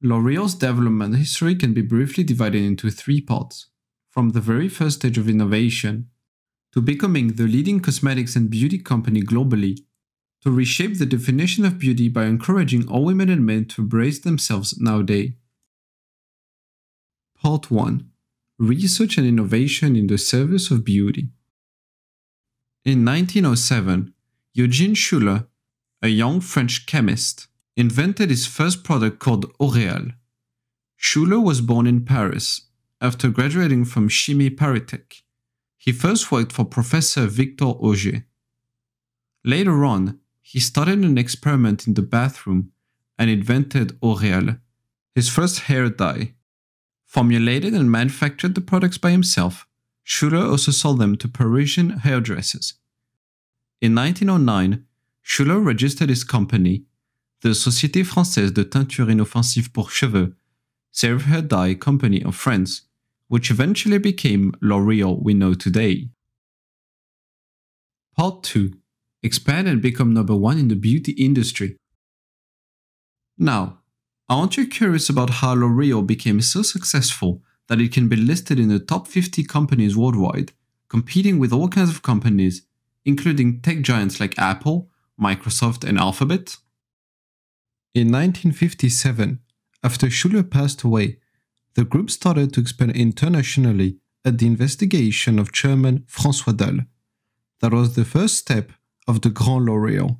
L'Oreal's 0.01 0.55
development 0.55 1.15
history 1.15 1.55
can 1.55 1.73
be 1.73 1.81
briefly 1.81 2.23
divided 2.23 2.63
into 2.63 2.89
three 2.89 3.21
parts 3.21 3.67
from 4.09 4.29
the 4.29 4.41
very 4.41 4.67
first 4.67 4.99
stage 4.99 5.17
of 5.17 5.29
innovation 5.29 6.09
to 6.73 6.81
becoming 6.81 7.33
the 7.33 7.43
leading 7.43 7.79
cosmetics 7.79 8.35
and 8.35 8.49
beauty 8.49 8.77
company 8.77 9.21
globally, 9.21 9.79
to 10.43 10.51
reshape 10.51 10.97
the 10.97 11.05
definition 11.05 11.65
of 11.65 11.79
beauty 11.79 12.07
by 12.07 12.25
encouraging 12.25 12.87
all 12.87 13.05
women 13.05 13.29
and 13.29 13.45
men 13.45 13.65
to 13.65 13.81
embrace 13.81 14.19
themselves 14.19 14.79
nowadays. 14.79 15.31
Part 17.41 17.69
1 17.71 18.09
Research 18.57 19.17
and 19.17 19.25
Innovation 19.25 19.95
in 19.95 20.07
the 20.07 20.17
Service 20.17 20.69
of 20.69 20.83
Beauty. 20.83 21.29
In 22.83 23.05
1907, 23.05 24.13
Eugene 24.53 24.93
Schuller, 24.93 25.47
a 26.01 26.09
young 26.09 26.41
French 26.41 26.85
chemist, 26.85 27.47
invented 27.77 28.29
his 28.29 28.45
first 28.45 28.83
product 28.83 29.19
called 29.19 29.53
Oreal. 29.59 30.13
Schuler 30.97 31.39
was 31.39 31.61
born 31.61 31.87
in 31.87 32.03
Paris. 32.03 32.67
After 33.01 33.29
graduating 33.29 33.85
from 33.85 34.09
Chimie 34.09 34.49
Paritech, 34.49 35.21
he 35.77 35.93
first 35.93 36.29
worked 36.29 36.51
for 36.51 36.65
Professor 36.65 37.27
Victor 37.27 37.65
Auger. 37.65 38.25
Later 39.45 39.85
on, 39.85 40.19
he 40.51 40.59
started 40.59 40.97
an 41.05 41.15
experiment 41.15 41.85
in 41.85 41.93
the 41.93 42.01
bathroom 42.01 42.71
and 43.19 43.29
invented 43.29 43.95
Oreal, 44.01 44.59
his 45.13 45.29
first 45.29 45.59
hair 45.67 45.87
dye. 45.89 46.33
Formulated 47.05 47.75
and 47.75 47.91
manufactured 47.91 48.55
the 48.55 48.61
products 48.61 48.97
by 48.97 49.11
himself, 49.11 49.67
Schuler 50.01 50.43
also 50.43 50.71
sold 50.71 50.97
them 50.97 51.15
to 51.17 51.27
Parisian 51.27 51.99
hairdressers. 51.99 52.73
In 53.79 53.93
1909, 53.93 54.85
Schuler 55.21 55.59
registered 55.59 56.09
his 56.09 56.23
company, 56.23 56.85
the 57.41 57.49
Société 57.49 58.03
Française 58.03 58.51
de 58.51 58.65
Teinture 58.65 59.11
Inoffensive 59.11 59.71
pour 59.71 59.91
Cheveux, 59.91 60.33
Save 60.91 61.25
Her 61.25 61.43
Dye 61.43 61.75
Company 61.75 62.23
of 62.23 62.35
France, 62.35 62.87
which 63.27 63.51
eventually 63.51 63.99
became 63.99 64.55
L'Oreal 64.61 65.21
we 65.21 65.35
know 65.35 65.53
today. 65.53 66.09
Part 68.17 68.41
2 68.41 68.78
Expand 69.21 69.67
and 69.67 69.81
become 69.81 70.13
number 70.13 70.35
one 70.35 70.57
in 70.57 70.69
the 70.69 70.75
beauty 70.75 71.11
industry. 71.13 71.75
Now, 73.37 73.79
aren't 74.29 74.57
you 74.57 74.67
curious 74.67 75.09
about 75.09 75.29
how 75.41 75.53
L'Oreal 75.53 76.05
became 76.05 76.41
so 76.41 76.61
successful 76.61 77.41
that 77.67 77.81
it 77.81 77.91
can 77.91 78.07
be 78.07 78.15
listed 78.15 78.59
in 78.59 78.69
the 78.69 78.79
top 78.79 79.07
50 79.07 79.43
companies 79.43 79.95
worldwide, 79.95 80.53
competing 80.89 81.37
with 81.37 81.53
all 81.53 81.67
kinds 81.67 81.89
of 81.89 82.01
companies, 82.01 82.65
including 83.05 83.61
tech 83.61 83.81
giants 83.81 84.19
like 84.19 84.39
Apple, 84.39 84.89
Microsoft, 85.19 85.87
and 85.87 85.97
Alphabet? 85.97 86.57
In 87.93 88.07
1957, 88.07 89.39
after 89.83 90.09
Schuler 90.09 90.43
passed 90.43 90.83
away, 90.83 91.17
the 91.75 91.83
group 91.83 92.09
started 92.09 92.53
to 92.53 92.61
expand 92.61 92.95
internationally 92.95 93.97
at 94.25 94.37
the 94.37 94.47
investigation 94.47 95.39
of 95.39 95.51
chairman 95.51 96.05
François 96.09 96.55
Dalle. 96.55 96.85
That 97.61 97.73
was 97.73 97.95
the 97.95 98.05
first 98.05 98.37
step 98.37 98.71
of 99.07 99.21
the 99.21 99.29
Grand 99.29 99.65
L'Oréal. 99.65 100.17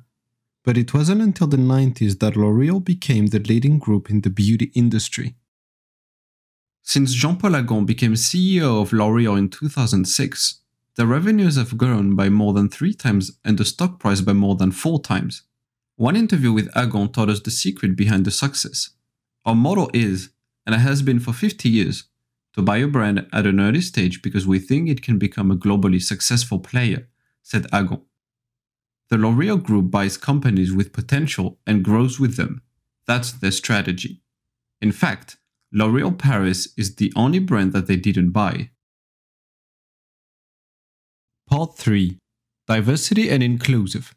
But 0.64 0.76
it 0.76 0.92
wasn't 0.92 1.22
until 1.22 1.46
the 1.46 1.56
90s 1.56 2.18
that 2.18 2.36
L'Oréal 2.36 2.84
became 2.84 3.26
the 3.26 3.38
leading 3.38 3.78
group 3.78 4.10
in 4.10 4.20
the 4.20 4.30
beauty 4.30 4.70
industry. 4.74 5.36
Since 6.82 7.14
Jean-Paul 7.14 7.56
Agon 7.56 7.86
became 7.86 8.14
CEO 8.14 8.82
of 8.82 8.92
L'Oréal 8.92 9.38
in 9.38 9.48
2006, 9.48 10.60
the 10.96 11.06
revenues 11.06 11.56
have 11.56 11.78
grown 11.78 12.14
by 12.14 12.28
more 12.28 12.52
than 12.52 12.68
three 12.68 12.92
times 12.92 13.38
and 13.44 13.56
the 13.56 13.64
stock 13.64 13.98
price 13.98 14.20
by 14.20 14.32
more 14.32 14.56
than 14.56 14.72
four 14.72 15.00
times. 15.00 15.42
One 15.96 16.16
interview 16.16 16.52
with 16.52 16.74
Agon 16.76 17.10
taught 17.10 17.28
us 17.28 17.40
the 17.40 17.50
secret 17.50 17.96
behind 17.96 18.24
the 18.24 18.30
success. 18.30 18.90
Our 19.44 19.54
model 19.54 19.90
is, 19.94 20.30
and 20.66 20.74
it 20.74 20.78
has 20.78 21.02
been 21.02 21.20
for 21.20 21.32
50 21.32 21.68
years, 21.68 22.04
to 22.54 22.62
buy 22.62 22.78
a 22.78 22.88
brand 22.88 23.26
at 23.32 23.46
an 23.46 23.60
early 23.60 23.80
stage 23.80 24.20
because 24.22 24.46
we 24.46 24.58
think 24.58 24.88
it 24.88 25.02
can 25.02 25.18
become 25.18 25.50
a 25.50 25.56
globally 25.56 26.02
successful 26.02 26.58
player, 26.58 27.08
said 27.42 27.66
Agon. 27.72 28.02
The 29.10 29.18
L'Oreal 29.18 29.60
Group 29.60 29.90
buys 29.90 30.16
companies 30.16 30.72
with 30.72 30.92
potential 30.92 31.58
and 31.66 31.84
grows 31.84 32.20
with 32.20 32.36
them. 32.36 32.62
That's 33.08 33.32
their 33.32 33.50
strategy. 33.50 34.22
In 34.80 34.92
fact, 34.92 35.36
L'Oreal 35.72 36.16
Paris 36.16 36.68
is 36.76 36.94
the 36.94 37.12
only 37.16 37.40
brand 37.40 37.72
that 37.72 37.88
they 37.88 37.96
didn't 37.96 38.30
buy. 38.30 38.70
Part 41.48 41.76
3 41.76 42.18
Diversity 42.68 43.28
and 43.28 43.42
Inclusive 43.42 44.14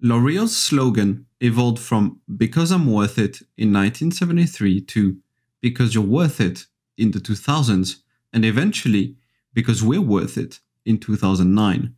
L'Oreal's 0.00 0.56
slogan 0.56 1.26
evolved 1.40 1.80
from 1.80 2.20
Because 2.36 2.70
I'm 2.70 2.86
Worth 2.86 3.18
It 3.18 3.42
in 3.58 3.72
1973 3.72 4.82
to 4.82 5.16
Because 5.60 5.96
You're 5.96 6.04
Worth 6.04 6.40
It 6.40 6.66
in 6.96 7.10
the 7.10 7.18
2000s, 7.18 7.96
and 8.32 8.44
eventually 8.44 9.16
Because 9.52 9.82
We're 9.82 10.00
Worth 10.00 10.38
It 10.38 10.60
in 10.86 10.98
2009. 10.98 11.96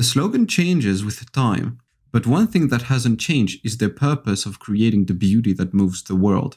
The 0.00 0.04
slogan 0.04 0.46
changes 0.46 1.04
with 1.04 1.30
time, 1.30 1.78
but 2.10 2.26
one 2.26 2.46
thing 2.46 2.68
that 2.68 2.88
hasn't 2.88 3.20
changed 3.20 3.60
is 3.62 3.76
their 3.76 3.90
purpose 3.90 4.46
of 4.46 4.58
creating 4.58 5.04
the 5.04 5.12
beauty 5.12 5.52
that 5.52 5.74
moves 5.74 6.02
the 6.02 6.16
world. 6.16 6.56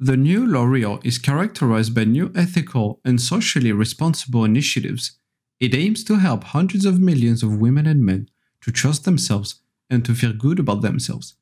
The 0.00 0.16
new 0.16 0.44
L'Oreal 0.44 0.98
is 1.06 1.16
characterized 1.16 1.94
by 1.94 2.02
new 2.02 2.32
ethical 2.34 3.00
and 3.04 3.20
socially 3.20 3.70
responsible 3.70 4.44
initiatives. 4.44 5.16
It 5.60 5.76
aims 5.76 6.02
to 6.06 6.16
help 6.16 6.42
hundreds 6.42 6.84
of 6.84 6.98
millions 6.98 7.44
of 7.44 7.60
women 7.60 7.86
and 7.86 8.04
men 8.04 8.28
to 8.62 8.72
trust 8.72 9.04
themselves 9.04 9.60
and 9.88 10.04
to 10.04 10.12
feel 10.12 10.32
good 10.32 10.58
about 10.58 10.82
themselves. 10.82 11.34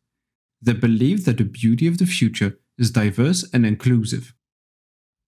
They 0.61 0.75
believe 0.75 1.25
that 1.25 1.39
the 1.39 1.45
beauty 1.45 1.87
of 1.87 1.97
the 1.97 2.05
future 2.05 2.59
is 2.77 2.91
diverse 2.91 3.49
and 3.55 3.65
inclusive. 3.65 4.35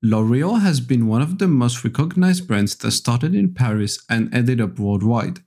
L'Oreal 0.02 0.60
has 0.60 0.80
been 0.80 1.06
one 1.06 1.22
of 1.22 1.38
the 1.38 1.48
most 1.48 1.82
recognized 1.84 2.46
brands 2.46 2.74
that 2.74 2.90
started 2.90 3.34
in 3.34 3.54
Paris 3.54 4.04
and 4.10 4.28
ended 4.34 4.60
up 4.60 4.78
worldwide. 4.78 5.40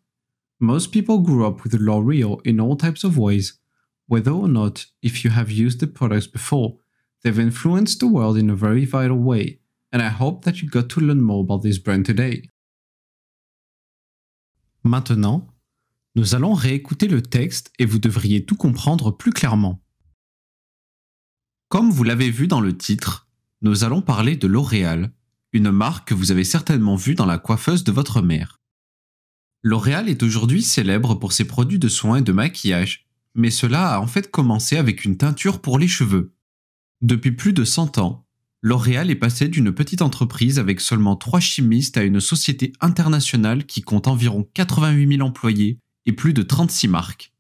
Most 0.60 0.92
people 0.92 1.20
grew 1.20 1.46
up 1.46 1.64
with 1.64 1.76
L'Oreal 1.76 2.42
in 2.44 2.60
all 2.60 2.76
types 2.76 3.04
of 3.04 3.18
ways, 3.18 3.60
whether 4.08 4.32
or 4.32 4.48
not, 4.48 4.88
if 5.04 5.24
you 5.24 5.30
have 5.30 5.52
used 5.52 5.80
the 5.80 5.88
products 5.88 6.28
before, 6.28 6.78
they've 7.24 7.40
influenced 7.40 8.00
the 8.00 8.08
world 8.08 8.38
in 8.38 8.50
a 8.50 8.56
very 8.56 8.86
vital 8.86 9.18
way, 9.18 9.60
and 9.92 10.02
I 10.02 10.10
hope 10.10 10.46
that 10.46 10.62
you 10.62 10.70
got 10.70 10.90
to 10.90 11.02
learn 11.02 11.22
more 11.22 11.42
about 11.42 11.62
this 11.62 11.78
brand 11.78 12.06
today. 12.06 12.50
Maintenant, 14.84 15.48
nous 16.16 16.34
allons 16.34 16.56
réécouter 16.56 17.08
le 17.08 17.22
texte 17.22 17.72
et 17.78 17.86
vous 17.86 18.00
devriez 18.00 18.46
tout 18.46 18.56
comprendre 18.56 19.12
plus 19.12 19.32
clairement. 19.32 19.84
Comme 21.70 21.92
vous 21.92 22.04
l'avez 22.04 22.32
vu 22.32 22.48
dans 22.48 22.62
le 22.62 22.76
titre, 22.76 23.28
nous 23.62 23.84
allons 23.84 24.02
parler 24.02 24.36
de 24.38 24.48
L'Oréal, 24.48 25.12
une 25.52 25.70
marque 25.70 26.08
que 26.08 26.14
vous 26.16 26.32
avez 26.32 26.44
certainement 26.44 26.96
vue 26.96 27.14
dans 27.14 27.26
la 27.26 27.38
coiffeuse 27.38 27.84
de 27.84 27.92
votre 27.92 28.22
mère. 28.22 28.60
L'Oréal 29.68 30.08
est 30.08 30.24
aujourd'hui 30.24 30.64
célèbre 30.64 31.16
pour 31.16 31.34
ses 31.34 31.44
produits 31.44 31.78
de 31.78 31.90
soins 31.90 32.20
et 32.20 32.22
de 32.22 32.32
maquillage, 32.32 33.06
mais 33.36 33.52
cela 33.52 33.96
a 33.96 34.00
en 34.00 34.08
fait 34.08 34.32
commencé 34.32 34.78
avec 34.78 35.04
une 35.04 35.18
teinture 35.18 35.60
pour 35.60 35.78
les 35.78 35.90
cheveux. 35.90 36.34
Depuis 37.02 37.34
plus 37.34 37.52
de 37.52 37.66
100 37.66 37.98
ans, 37.98 38.26
L'Oréal 38.62 39.12
est 39.12 39.16
passé 39.16 39.50
d'une 39.50 39.74
petite 39.74 40.02
entreprise 40.02 40.58
avec 40.58 40.80
seulement 40.80 41.18
3 41.18 41.42
chimistes 41.42 41.98
à 41.98 42.04
une 42.04 42.22
société 42.22 42.72
internationale 42.80 43.66
qui 43.66 43.82
compte 43.82 44.08
environ 44.08 44.48
88 44.54 45.18
000 45.18 45.28
employés 45.28 45.82
et 46.06 46.14
plus 46.14 46.32
de 46.32 46.44
36 46.44 46.88
marques. 46.88 47.34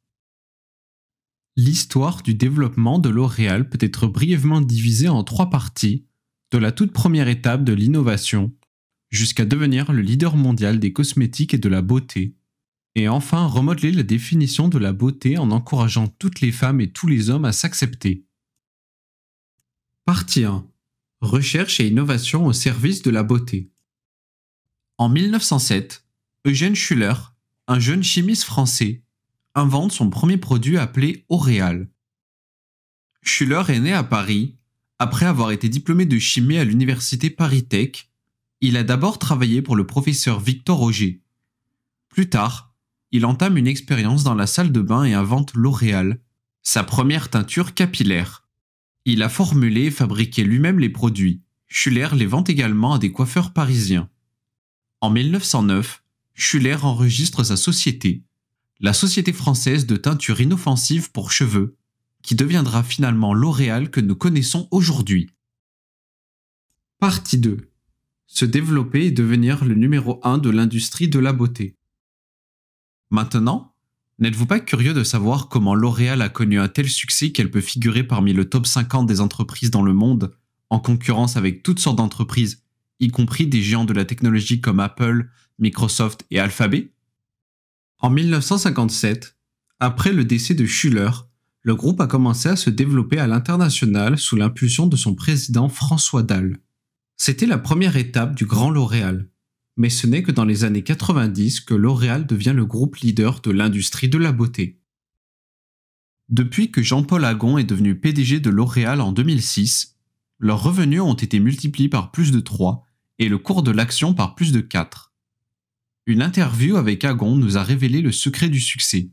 L'histoire 1.55 2.24
du 2.24 2.34
développement 2.34 3.00
de 3.00 3.07
L'Oréal 3.07 3.69
peut 3.69 3.79
être 3.79 4.05
brièvement 4.05 4.60
divisée 4.60 5.07
en 5.07 5.24
trois 5.24 5.50
parties, 5.50 6.03
de 6.51 6.57
la 6.57 6.74
toute 6.74 6.91
première 6.91 7.29
étape 7.29 7.63
de 7.63 7.72
l'innovation 7.72 8.51
jusqu'à 9.09 9.45
devenir 9.45 9.91
le 9.91 10.01
leader 10.01 10.35
mondial 10.35 10.79
des 10.79 10.93
cosmétiques 10.93 11.53
et 11.53 11.57
de 11.57 11.69
la 11.69 11.81
beauté, 11.81 12.35
et 12.95 13.07
enfin 13.07 13.45
remodeler 13.45 13.91
la 13.91 14.03
définition 14.03 14.67
de 14.67 14.77
la 14.77 14.91
beauté 14.91 15.37
en 15.37 15.51
encourageant 15.51 16.07
toutes 16.07 16.41
les 16.41 16.51
femmes 16.51 16.81
et 16.81 16.91
tous 16.91 17.07
les 17.07 17.29
hommes 17.29 17.45
à 17.45 17.51
s'accepter. 17.51 18.25
Partie 20.05 20.45
1. 20.45 20.65
Recherche 21.21 21.79
et 21.79 21.87
innovation 21.87 22.45
au 22.45 22.53
service 22.53 23.01
de 23.01 23.11
la 23.11 23.23
beauté. 23.23 23.71
En 24.97 25.09
1907, 25.09 26.05
Eugène 26.45 26.75
Schuller, 26.75 27.13
un 27.67 27.79
jeune 27.79 28.03
chimiste 28.03 28.45
français, 28.45 29.03
invente 29.53 29.91
son 29.91 30.09
premier 30.09 30.37
produit 30.37 30.77
appelé 30.77 31.25
Oréal. 31.29 31.89
Schuller 33.21 33.63
est 33.69 33.79
né 33.79 33.93
à 33.93 34.03
Paris, 34.03 34.55
après 34.99 35.25
avoir 35.25 35.51
été 35.51 35.69
diplômé 35.69 36.05
de 36.05 36.17
chimie 36.17 36.57
à 36.57 36.63
l'université 36.63 37.29
Paris 37.29 37.65
Tech 37.65 38.09
il 38.61 38.77
a 38.77 38.83
d'abord 38.83 39.19
travaillé 39.19 39.61
pour 39.61 39.75
le 39.75 39.85
professeur 39.85 40.39
Victor 40.39 40.77
Roger. 40.77 41.21
Plus 42.09 42.29
tard, 42.29 42.73
il 43.11 43.25
entame 43.25 43.57
une 43.57 43.67
expérience 43.67 44.23
dans 44.23 44.35
la 44.35 44.47
salle 44.47 44.71
de 44.71 44.81
bain 44.81 45.03
et 45.03 45.13
invente 45.13 45.53
L'Oréal, 45.53 46.19
sa 46.63 46.83
première 46.83 47.29
teinture 47.29 47.73
capillaire. 47.73 48.47
Il 49.05 49.23
a 49.23 49.29
formulé 49.29 49.85
et 49.85 49.91
fabriqué 49.91 50.43
lui-même 50.43 50.79
les 50.79 50.89
produits. 50.89 51.41
Schuller 51.67 52.09
les 52.13 52.25
vend 52.25 52.43
également 52.43 52.93
à 52.93 52.99
des 52.99 53.11
coiffeurs 53.11 53.53
parisiens. 53.53 54.09
En 55.01 55.09
1909, 55.09 56.03
Schuller 56.33 56.77
enregistre 56.83 57.43
sa 57.43 57.57
société, 57.57 58.23
la 58.79 58.93
Société 58.93 59.33
française 59.33 59.85
de 59.85 59.95
teinture 59.95 60.41
inoffensive 60.41 61.11
pour 61.11 61.31
cheveux, 61.31 61.77
qui 62.21 62.35
deviendra 62.35 62.83
finalement 62.83 63.33
L'Oréal 63.33 63.89
que 63.89 64.01
nous 64.01 64.15
connaissons 64.15 64.67
aujourd'hui. 64.71 65.29
Partie 66.99 67.37
2 67.37 67.69
se 68.27 68.46
développer 68.46 69.05
et 69.05 69.12
devenir 69.12 69.65
le 69.65 69.74
numéro 69.74 70.19
1 70.24 70.38
de 70.38 70.50
l'industrie 70.50 71.07
de 71.07 71.19
la 71.19 71.34
beauté. 71.34 71.77
Maintenant, 73.10 73.74
n'êtes-vous 74.19 74.46
pas 74.46 74.60
curieux 74.60 74.93
de 74.93 75.03
savoir 75.03 75.48
comment 75.48 75.74
L'Oréal 75.74 76.22
a 76.22 76.29
connu 76.29 76.60
un 76.60 76.67
tel 76.67 76.89
succès 76.89 77.31
qu'elle 77.31 77.50
peut 77.50 77.62
figurer 77.62 78.03
parmi 78.03 78.34
le 78.34 78.50
top 78.50 78.67
50 78.67 79.07
des 79.07 79.22
entreprises 79.22 79.72
dans 79.72 79.81
le 79.81 79.93
monde, 79.93 80.36
en 80.69 80.79
concurrence 80.79 81.38
avec 81.38 81.63
toutes 81.63 81.79
sortes 81.79 81.98
d'entreprises, 81.98 82.63
y 83.00 83.07
compris 83.07 83.48
des 83.48 83.62
géants 83.62 83.86
de 83.86 83.93
la 83.93 84.05
technologie 84.05 84.60
comme 84.60 84.81
Apple, 84.81 85.29
Microsoft 85.57 86.25
et 86.29 86.39
Alphabet? 86.39 86.91
En 88.00 88.10
1957, 88.10 89.38
Après 89.79 90.12
le 90.12 90.25
décès 90.25 90.53
de 90.53 90.65
Schuller, 90.65 91.10
le 91.62 91.75
groupe 91.75 92.01
a 92.01 92.07
commencé 92.07 92.50
à 92.50 92.55
se 92.55 92.69
développer 92.69 93.19
à 93.19 93.27
l'international 93.27 94.17
sous 94.17 94.36
l'impulsion 94.36 94.88
de 94.88 94.96
son 94.96 95.15
président 95.15 95.69
François 95.69 96.24
Dalle. 96.24 96.60
C'était 97.17 97.47
la 97.47 97.57
première 97.57 97.97
étape 97.97 98.36
du 98.36 98.45
Grand 98.45 98.69
L'Oréal, 98.69 99.27
mais 99.75 99.89
ce 99.89 100.05
n'est 100.05 100.21
que 100.21 100.31
dans 100.31 100.45
les 100.45 100.63
années 100.63 100.83
90 100.83 101.62
que 101.62 101.74
L'Oréal 101.74 102.27
devient 102.27 102.53
le 102.55 102.65
groupe 102.65 102.97
leader 102.97 103.41
de 103.41 103.51
l'industrie 103.51 104.07
de 104.07 104.19
la 104.19 104.31
beauté. 104.31 104.79
Depuis 106.29 106.71
que 106.71 106.83
Jean-Paul 106.83 107.25
Agon 107.25 107.57
est 107.57 107.63
devenu 107.63 108.00
PDG 108.00 108.39
de 108.39 108.51
L'Oréal 108.51 109.01
en 109.01 109.12
2006, 109.12 109.97
leurs 110.39 110.62
revenus 110.62 111.01
ont 111.01 111.15
été 111.15 111.39
multipliés 111.39 111.89
par 111.89 112.12
plus 112.12 112.31
de 112.31 112.39
3 112.39 112.86
et 113.17 113.29
le 113.29 113.39
cours 113.39 113.63
de 113.63 113.71
l'action 113.71 114.13
par 114.13 114.36
plus 114.36 114.51
de 114.51 114.62
4. 114.62 115.12
Une 116.05 116.21
interview 116.21 116.77
avec 116.77 117.03
Agon 117.03 117.36
nous 117.36 117.57
a 117.57 117.63
révélé 117.63 118.01
le 118.01 118.12
secret 118.12 118.50
du 118.50 118.62
succès. 118.62 119.09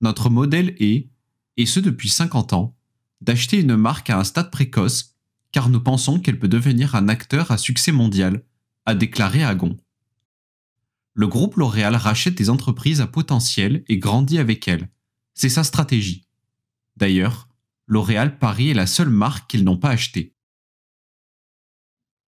Notre 0.00 0.30
modèle 0.30 0.74
est, 0.80 1.10
et 1.56 1.66
ce 1.66 1.78
depuis 1.78 2.08
50 2.08 2.54
ans, 2.54 2.76
d'acheter 3.20 3.60
une 3.60 3.76
marque 3.76 4.10
à 4.10 4.18
un 4.18 4.24
stade 4.24 4.50
précoce, 4.50 5.14
car 5.52 5.68
nous 5.68 5.80
pensons 5.80 6.20
qu'elle 6.20 6.38
peut 6.38 6.48
devenir 6.48 6.94
un 6.94 7.08
acteur 7.08 7.50
à 7.50 7.58
succès 7.58 7.92
mondial, 7.92 8.44
a 8.86 8.94
déclaré 8.94 9.42
Agon. 9.42 9.76
Le 11.14 11.26
groupe 11.26 11.56
L'Oréal 11.56 11.96
rachète 11.96 12.36
des 12.36 12.50
entreprises 12.50 13.00
à 13.00 13.06
potentiel 13.06 13.84
et 13.88 13.98
grandit 13.98 14.38
avec 14.38 14.68
elles. 14.68 14.88
C'est 15.34 15.48
sa 15.48 15.64
stratégie. 15.64 16.26
D'ailleurs, 16.96 17.48
L'Oréal 17.86 18.38
Paris 18.38 18.70
est 18.70 18.74
la 18.74 18.86
seule 18.86 19.10
marque 19.10 19.50
qu'ils 19.50 19.64
n'ont 19.64 19.76
pas 19.76 19.90
achetée. 19.90 20.34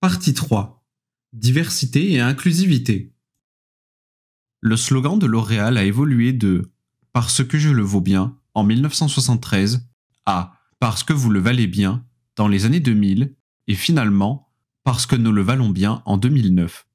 Partie 0.01 0.35
3. 0.35 0.85
Diversité 1.33 2.13
et 2.13 2.21
inclusivité. 2.21 3.15
Le 4.61 4.77
slogan 4.77 5.19
de 5.19 5.27
L'Oréal 5.27 5.77
a 5.77 5.85
évolué 5.85 6.33
de 6.33 6.73
Parce 7.13 7.45
que 7.45 7.59
je 7.59 7.71
le 7.71 7.83
vaux 7.83 8.01
bien 8.01 8.37
en 8.55 8.65
1973 8.65 9.89
à 10.27 10.59
Parce 10.81 11.05
que 11.05 11.13
vous 11.13 11.31
le 11.31 11.41
valez 11.41 11.69
bien 11.69 12.05
dans 12.37 12.49
les 12.49 12.65
années 12.65 12.81
2000 12.81 13.35
et 13.67 13.75
finalement 13.75 14.49
Parce 14.85 15.07
que 15.07 15.17
nous 15.17 15.33
le 15.33 15.43
valons 15.43 15.71
bien 15.71 16.03
en 16.07 16.17
2009. 16.17 16.87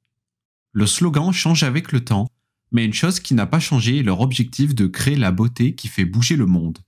Le 0.74 0.86
slogan 0.86 1.32
change 1.32 1.64
avec 1.64 1.92
le 1.92 2.04
temps, 2.04 2.28
mais 2.72 2.86
une 2.86 2.94
chose 2.94 3.20
qui 3.20 3.34
n'a 3.34 3.46
pas 3.46 3.60
changé 3.60 4.00
est 4.00 4.04
leur 4.04 4.22
objectif 4.22 4.76
de 4.76 4.88
créer 4.88 5.16
la 5.16 5.32
beauté 5.32 5.76
qui 5.76 5.88
fait 5.88 6.06
bouger 6.06 6.36
le 6.36 6.46
monde. 6.46 6.80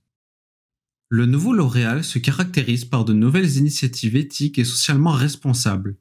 Le 1.08 1.26
nouveau 1.26 1.52
L'Oréal 1.52 2.04
se 2.04 2.18
caractérise 2.18 2.84
par 2.84 3.04
de 3.04 3.12
nouvelles 3.12 3.56
initiatives 3.56 4.14
éthiques 4.14 4.58
et 4.58 4.64
socialement 4.64 5.12
responsables. 5.12 5.96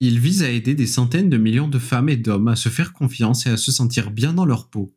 Il 0.00 0.20
vise 0.20 0.42
à 0.42 0.50
aider 0.50 0.74
des 0.74 0.86
centaines 0.86 1.30
de 1.30 1.38
millions 1.38 1.68
de 1.68 1.78
femmes 1.78 2.08
et 2.08 2.16
d'hommes 2.16 2.48
à 2.48 2.56
se 2.56 2.68
faire 2.68 2.92
confiance 2.92 3.46
et 3.46 3.50
à 3.50 3.56
se 3.56 3.72
sentir 3.72 4.10
bien 4.10 4.32
dans 4.32 4.44
leur 4.44 4.68
peau. 4.68 4.94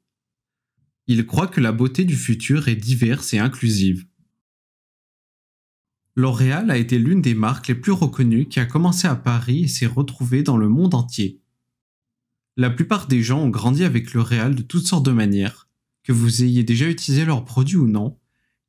Il 1.07 1.25
croit 1.25 1.47
que 1.47 1.61
la 1.61 1.71
beauté 1.71 2.03
du 2.03 2.15
futur 2.15 2.67
est 2.67 2.75
diverse 2.75 3.33
et 3.33 3.39
inclusive. 3.39 4.05
L'Oréal 6.17 6.71
a 6.71 6.77
été 6.77 6.97
l'une 6.97 7.21
des 7.21 7.36
marques 7.36 7.67
les 7.67 7.75
plus 7.75 7.91
reconnues 7.91 8.47
qui 8.47 8.59
a 8.59 8.65
commencé 8.65 9.07
à 9.07 9.15
Paris 9.15 9.65
et 9.65 9.67
s'est 9.67 9.86
retrouvée 9.86 10.41
dans 10.41 10.57
le 10.57 10.67
monde 10.67 10.95
entier. 10.95 11.39
La 12.55 12.71
plupart 12.71 13.05
des 13.05 13.21
gens 13.21 13.43
ont 13.43 13.50
grandi 13.50 13.83
avec 13.83 14.15
L'Oréal 14.15 14.55
de 14.55 14.63
toutes 14.63 14.88
sortes 14.88 15.05
de 15.05 15.12
manières, 15.12 15.69
que 16.03 16.12
vous 16.12 16.43
ayez 16.43 16.63
déjà 16.63 16.88
utilisé 16.88 17.24
leurs 17.24 17.45
produits 17.45 17.77
ou 17.77 17.88
non, 17.88 18.17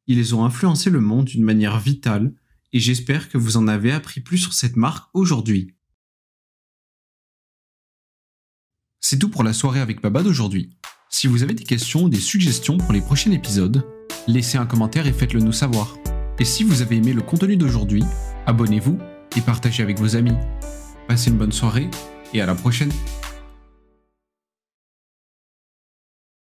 ils 0.06 0.34
ont 0.34 0.44
influencé 0.44 0.90
le 0.90 1.00
monde 1.00 1.24
d'une 1.24 1.42
manière 1.42 1.80
vitale 1.80 2.34
et 2.74 2.80
j'espère 2.80 3.30
que 3.30 3.38
vous 3.38 3.56
en 3.56 3.66
avez 3.66 3.92
appris 3.92 4.20
plus 4.20 4.36
sur 4.36 4.52
cette 4.52 4.76
marque 4.76 5.08
aujourd'hui. 5.14 5.74
C'est 9.00 9.18
tout 9.18 9.30
pour 9.30 9.42
la 9.42 9.54
soirée 9.54 9.80
avec 9.80 10.02
Baba 10.02 10.22
d'aujourd'hui. 10.22 10.76
Si 11.08 11.26
vous 11.26 11.42
avez 11.42 11.54
des 11.54 11.64
questions 11.64 12.04
ou 12.04 12.08
des 12.10 12.20
suggestions 12.20 12.76
pour 12.76 12.92
les 12.92 13.00
prochains 13.00 13.32
épisodes, 13.32 13.86
laissez 14.26 14.58
un 14.58 14.66
commentaire 14.66 15.06
et 15.06 15.14
faites-le 15.14 15.40
nous 15.40 15.52
savoir. 15.52 15.96
Et 16.40 16.44
si 16.44 16.62
vous 16.62 16.82
avez 16.82 16.96
aimé 16.96 17.12
le 17.12 17.22
contenu 17.22 17.56
d'aujourd'hui, 17.56 18.04
abonnez-vous 18.46 18.98
et 19.36 19.40
partagez 19.40 19.82
avec 19.82 19.98
vos 19.98 20.14
amis. 20.14 20.36
Passez 21.08 21.30
une 21.30 21.36
bonne 21.36 21.52
soirée 21.52 21.88
et 22.32 22.40
à 22.40 22.46
la 22.46 22.54
prochaine 22.54 22.92